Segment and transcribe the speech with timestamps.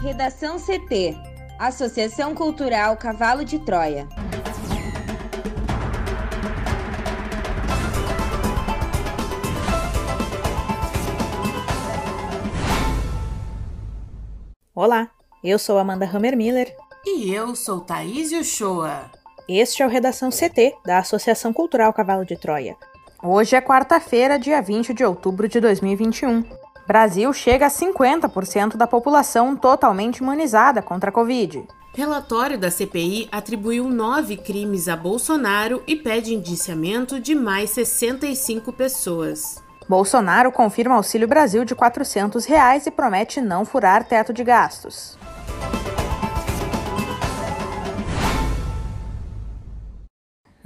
[0.00, 1.16] Redação CT
[1.58, 4.06] Associação Cultural Cavalo de Troia.
[14.72, 15.10] Olá,
[15.42, 16.72] eu sou Amanda Hammermiller.
[17.04, 19.10] E eu sou Thaís Uchoa.
[19.48, 22.76] Este é o Redação CT, da Associação Cultural Cavalo de Troia.
[23.20, 26.67] Hoje é quarta-feira, dia 20 de outubro de 2021.
[26.88, 31.68] Brasil chega a 50% da população totalmente imunizada contra a Covid.
[31.92, 39.62] Relatório da CPI atribuiu nove crimes a Bolsonaro e pede indiciamento de mais 65 pessoas.
[39.86, 45.18] Bolsonaro confirma Auxílio Brasil de 400 reais e promete não furar teto de gastos.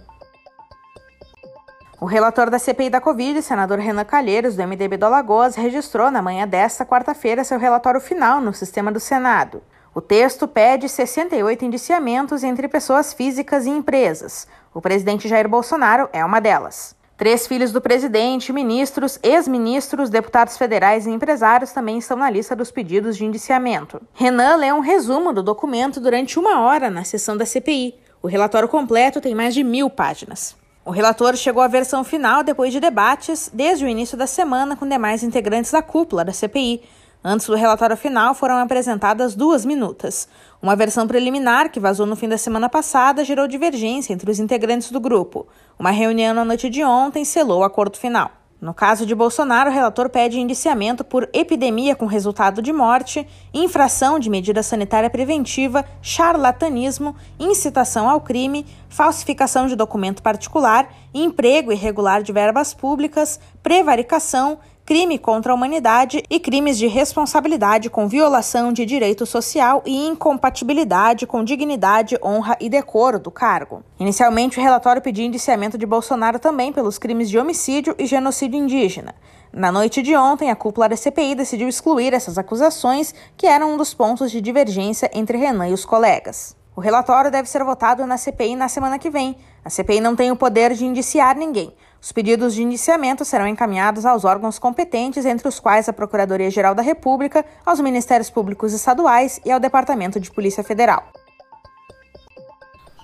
[2.00, 6.22] O relator da CPI da Covid, senador Renan Calheiros, do MDB do Alagoas, registrou na
[6.22, 9.64] manhã desta quarta-feira seu relatório final no sistema do Senado.
[9.96, 14.46] O texto pede 68 indiciamentos entre pessoas físicas e empresas.
[14.74, 16.94] O presidente Jair Bolsonaro é uma delas.
[17.16, 22.72] Três filhos do presidente, ministros, ex-ministros, deputados federais e empresários também estão na lista dos
[22.72, 24.02] pedidos de indiciamento.
[24.14, 27.96] Renan lê um resumo do documento durante uma hora na sessão da CPI.
[28.22, 30.58] O relatório completo tem mais de mil páginas.
[30.84, 34.86] O relator chegou à versão final depois de debates desde o início da semana com
[34.86, 36.84] demais integrantes da cúpula da CPI,
[37.28, 40.30] Antes do relatório final, foram apresentadas duas minutas.
[40.62, 44.92] Uma versão preliminar, que vazou no fim da semana passada, gerou divergência entre os integrantes
[44.92, 45.48] do grupo.
[45.80, 48.30] Uma reunião na noite de ontem selou o acordo final.
[48.62, 54.20] No caso de Bolsonaro, o relator pede indiciamento por epidemia com resultado de morte, infração
[54.20, 62.32] de medida sanitária preventiva, charlatanismo, incitação ao crime, falsificação de documento particular, emprego irregular de
[62.32, 69.26] verbas públicas, prevaricação, crime contra a humanidade e crimes de responsabilidade com violação de direito
[69.26, 73.82] social e incompatibilidade com dignidade, honra e decoro do cargo.
[74.00, 79.16] Inicialmente, o relatório pedia indiciamento de Bolsonaro também pelos crimes de homicídio e genocídio indígena.
[79.52, 83.78] Na noite de ontem, a cúpula da CPI decidiu excluir essas acusações, que eram um
[83.78, 86.56] dos pontos de divergência entre Renan e os colegas.
[86.76, 89.36] O relatório deve ser votado na CPI na semana que vem.
[89.64, 91.74] A CPI não tem o poder de indiciar ninguém.
[92.02, 96.82] Os pedidos de indiciamento serão encaminhados aos órgãos competentes, entre os quais a Procuradoria-Geral da
[96.82, 101.12] República, aos Ministérios Públicos Estaduais e ao Departamento de Polícia Federal.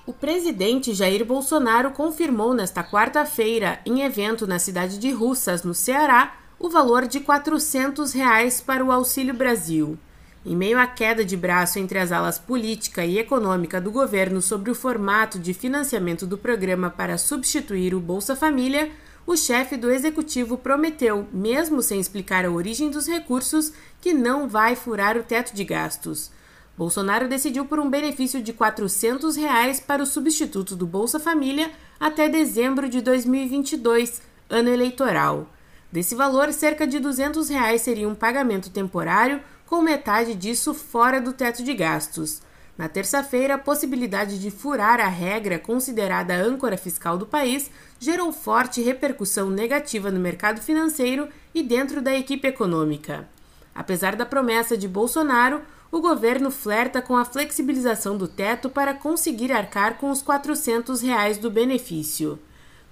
[0.06, 6.34] O presidente Jair Bolsonaro confirmou nesta quarta-feira, em evento na cidade de Russas, no Ceará,
[6.60, 9.98] o valor de 400 reais para o Auxílio Brasil.
[10.44, 14.72] Em meio à queda de braço entre as alas política e econômica do governo sobre
[14.72, 18.92] o formato de financiamento do programa para substituir o Bolsa Família,
[19.28, 23.72] o chefe do executivo prometeu, mesmo sem explicar a origem dos recursos,
[24.02, 26.32] que não vai furar o teto de gastos.
[26.76, 31.70] Bolsonaro decidiu por um benefício de 400 reais para o substituto do Bolsa Família
[32.00, 34.20] até dezembro de 2022,
[34.50, 35.48] ano eleitoral.
[35.92, 39.40] Desse valor, cerca de 200 reais seria um pagamento temporário
[39.72, 42.42] com metade disso fora do teto de gastos.
[42.78, 48.82] Na terça-feira, a possibilidade de furar a regra considerada âncora fiscal do país gerou forte
[48.82, 53.30] repercussão negativa no mercado financeiro e dentro da equipe econômica.
[53.74, 59.54] Apesar da promessa de Bolsonaro, o governo flerta com a flexibilização do teto para conseguir
[59.54, 62.38] arcar com os 400 reais do benefício.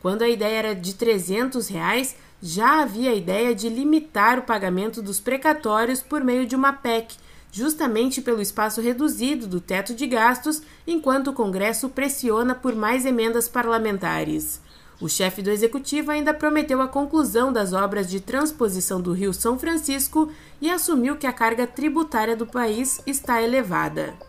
[0.01, 5.01] Quando a ideia era de 300 reais, já havia a ideia de limitar o pagamento
[5.01, 7.15] dos precatórios por meio de uma PEC,
[7.51, 13.49] justamente pelo espaço reduzido do teto de gastos, enquanto o Congresso pressiona por mais emendas
[13.49, 14.61] parlamentares.
[15.01, 19.57] O chefe do executivo ainda prometeu a conclusão das obras de transposição do Rio São
[19.57, 20.29] Francisco
[20.61, 24.28] e assumiu que a carga tributária do país está elevada.